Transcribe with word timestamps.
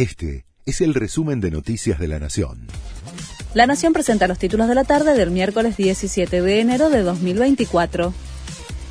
Este 0.00 0.46
es 0.64 0.80
el 0.80 0.94
resumen 0.94 1.42
de 1.42 1.50
Noticias 1.50 1.98
de 1.98 2.08
la 2.08 2.18
Nación. 2.18 2.68
La 3.52 3.66
Nación 3.66 3.92
presenta 3.92 4.28
los 4.28 4.38
títulos 4.38 4.66
de 4.66 4.74
la 4.74 4.84
tarde 4.84 5.12
del 5.12 5.30
miércoles 5.30 5.76
17 5.76 6.40
de 6.40 6.60
enero 6.60 6.88
de 6.88 7.02
2024. 7.02 8.14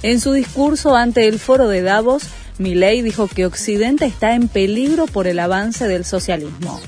En 0.04 0.20
su 0.20 0.34
discurso 0.34 0.96
ante 0.96 1.28
el 1.28 1.40
foro 1.40 1.68
de 1.68 1.82
Davos, 1.82 2.28
Milei 2.60 3.02
dijo 3.02 3.28
que 3.28 3.48
Occidente 3.48 4.06
está 4.06 4.36
en 4.36 4.50
peligro 4.50 5.08
por 5.08 5.26
el 5.26 5.40
avance 5.40 5.88
del 5.88 6.06
socialismo. 6.06 6.80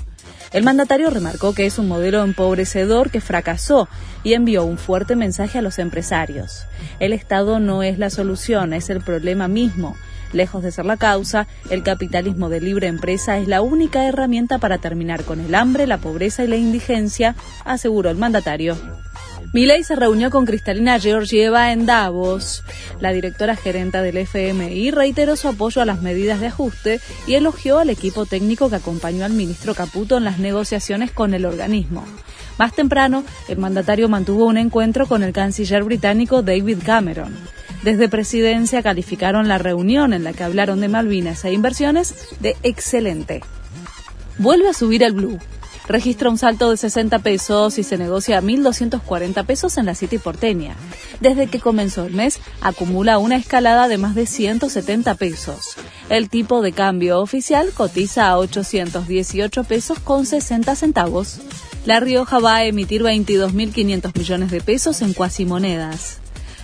El 0.54 0.66
mandatario 0.66 1.10
remarcó 1.10 1.56
que 1.56 1.66
es 1.66 1.80
un 1.80 1.88
modelo 1.88 2.24
empobrecedor 2.24 3.10
que 3.10 3.22
fracasó 3.22 3.90
y 4.24 4.34
envió 4.34 4.66
un 4.66 4.78
fuerte 4.78 5.16
mensaje 5.16 5.58
a 5.58 5.64
los 5.64 5.80
empresarios. 5.80 6.66
El 7.00 7.14
Estado 7.14 7.60
no 7.60 7.82
es 7.82 7.98
la 7.98 8.12
solución, 8.12 8.74
es 8.74 8.92
el 8.92 9.02
problema 9.02 9.48
mismo. 9.48 9.98
Lejos 10.34 10.64
de 10.64 10.72
ser 10.72 10.86
la 10.86 10.98
causa, 10.98 11.48
el 11.70 11.84
capitalismo 11.84 12.50
de 12.50 12.62
libre 12.62 12.88
empresa 12.88 13.38
es 13.38 13.48
la 13.48 13.62
única 13.62 14.06
herramienta 14.06 14.60
para 14.60 14.78
terminar 14.78 15.24
con 15.24 15.40
el 15.40 15.56
hambre, 15.56 15.88
la 15.88 15.98
pobreza 15.98 16.44
y 16.44 16.48
la 16.48 16.56
indigencia, 16.56 17.36
aseguró 17.66 18.10
el 18.10 18.18
mandatario. 18.18 18.78
Milei 19.54 19.84
se 19.84 19.98
reunió 19.98 20.32
con 20.32 20.46
Cristalina 20.46 20.98
Georgieva 20.98 21.74
en 21.74 21.86
Davos. 21.86 22.64
La 23.02 23.12
directora 23.12 23.58
gerenta 23.58 24.02
del 24.02 24.16
FMI 24.18 24.92
reiteró 24.92 25.36
su 25.36 25.50
apoyo 25.50 25.82
a 25.82 25.86
las 25.86 26.02
medidas 26.02 26.40
de 26.40 26.48
ajuste 26.48 27.02
y 27.28 27.34
elogió 27.34 27.80
al 27.80 27.90
equipo 27.90 28.26
técnico 28.26 28.70
que 28.70 28.78
acompañó 28.78 29.26
al 29.26 29.34
ministro 29.34 29.76
Caputo 29.76 30.18
en 30.18 30.24
las 30.24 30.40
negociaciones 30.40 31.12
con 31.12 31.34
el 31.34 31.46
organismo. 31.46 32.06
Más 32.58 32.74
temprano, 32.74 33.26
el 33.50 33.58
mandatario 33.58 34.08
mantuvo 34.08 34.46
un 34.46 34.58
encuentro 34.58 35.06
con 35.06 35.22
el 35.22 35.34
canciller 35.34 35.84
británico 35.84 36.42
David 36.42 36.78
Cameron. 36.86 37.36
Desde 37.84 38.10
presidencia 38.10 38.84
calificaron 38.84 39.48
la 39.48 39.58
reunión 39.58 40.14
en 40.14 40.24
la 40.24 40.34
que 40.34 40.44
hablaron 40.44 40.82
de 40.82 40.88
Malvinas 40.88 41.44
e 41.46 41.54
inversiones 41.54 42.14
de 42.40 42.56
excelente. 42.62 43.42
Vuelve 44.38 44.70
a 44.70 44.74
subir 44.74 45.02
el 45.04 45.14
blue. 45.14 45.40
Registra 45.88 46.30
un 46.30 46.38
salto 46.38 46.70
de 46.70 46.78
60 46.78 47.20
pesos 47.20 47.80
y 47.80 47.84
se 47.84 47.98
negocia 47.98 48.38
a 48.38 48.42
1.240 48.42 49.46
pesos 49.46 49.78
en 49.78 49.88
la 49.88 49.96
City 49.96 50.20
porteña. 50.20 50.76
Desde 51.20 51.48
que 51.48 51.60
comenzó 51.60 52.06
el 52.06 52.14
mes, 52.14 52.40
acumula 52.62 53.18
una 53.18 53.36
escalada 53.36 53.88
de 53.88 53.98
más 53.98 54.14
de 54.14 54.28
170 54.28 55.16
pesos. 55.16 55.76
El 56.10 56.30
tipo 56.30 56.62
de 56.62 56.72
cambio 56.72 57.20
oficial 57.20 57.72
cotiza 57.74 58.30
a 58.30 58.38
818 58.38 59.64
pesos 59.64 60.00
con 60.00 60.26
60 60.28 60.76
centavos. 60.76 61.40
La 61.86 62.00
Rioja 62.00 62.40
va 62.40 62.58
a 62.58 62.66
emitir 62.66 63.02
22.500 63.02 64.16
millones 64.16 64.52
de 64.52 64.62
pesos 64.62 65.02
en 65.02 65.14
cuasimonedas. 65.14 66.21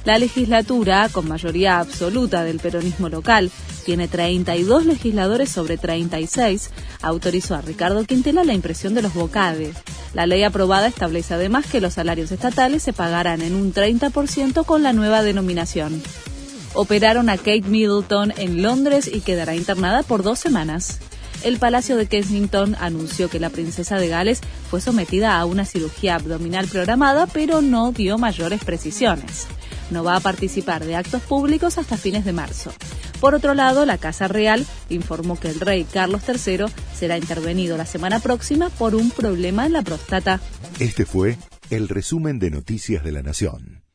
La 0.08 0.20
legislatura, 0.20 1.10
con 1.12 1.28
mayoría 1.28 1.80
absoluta 1.80 2.46
del 2.46 2.60
peronismo 2.60 3.10
local, 3.10 3.52
tiene 3.84 4.08
32 4.08 4.86
legisladores 4.86 5.50
sobre 5.50 5.78
36, 5.78 6.70
autorizó 7.02 7.56
a 7.56 7.62
Ricardo 7.62 8.06
Quintela 8.06 8.46
la 8.46 8.54
impresión 8.54 8.94
de 8.94 9.02
los 9.02 9.14
bocades. 9.14 9.76
La 10.14 10.26
ley 10.26 10.44
aprobada 10.44 10.88
establece 10.88 11.34
además 11.34 11.66
que 11.66 11.82
los 11.82 11.96
salarios 11.96 12.32
estatales 12.32 12.84
se 12.84 12.94
pagarán 12.94 13.42
en 13.42 13.54
un 13.54 13.74
30% 13.74 14.64
con 14.64 14.82
la 14.82 14.94
nueva 14.94 15.24
denominación. 15.24 16.02
Operaron 16.74 17.28
a 17.28 17.36
Kate 17.36 17.64
Middleton 17.68 18.34
en 18.38 18.62
Londres 18.62 19.12
y 19.14 19.20
quedará 19.20 19.56
internada 19.56 20.04
por 20.04 20.24
dos 20.24 20.40
semanas 20.40 21.00
el 21.44 21.60
Palacio 21.60 21.98
de 21.98 22.08
Kensington 22.08 22.76
anunció 22.80 23.30
que 23.30 23.40
la 23.40 23.52
princesa 23.52 23.98
de 23.98 24.08
Gales 24.08 24.42
fue 24.72 24.82
sometida 24.82 25.38
a 25.38 25.46
una 25.46 25.66
cirugía 25.66 26.16
abdominal 26.16 26.68
programada, 26.68 27.28
pero 27.28 27.62
no 27.62 27.92
dio 27.92 28.18
mayores 28.18 28.64
precisiones 28.64 29.48
no 29.92 30.04
va 30.04 30.16
a 30.16 30.20
participar 30.20 30.86
de 30.86 30.96
actos 30.96 31.22
públicos 31.22 31.78
hasta 31.78 31.98
fines 31.98 32.26
de 32.26 32.34
marzo. 32.34 32.74
Por 33.20 33.34
otro 33.34 33.54
lado, 33.54 33.86
la 33.86 33.98
Casa 33.98 34.28
Real 34.28 34.66
informó 34.90 35.40
que 35.40 35.50
el 35.50 35.60
rey 35.60 35.86
Carlos 35.86 36.22
III 36.28 36.66
será 36.96 37.18
intervenido 37.18 37.78
la 37.78 37.86
semana 37.86 38.20
próxima 38.20 38.70
por 38.70 38.96
un 38.96 39.10
problema 39.10 39.66
en 39.66 39.74
la 39.74 39.82
próstata. 39.82 40.40
Este 40.80 41.06
fue 41.06 41.38
el 41.70 41.90
resumen 41.90 42.40
de 42.40 42.52
Noticias 42.52 43.04
de 43.04 43.12
la 43.12 43.24
Nación. 43.24 43.87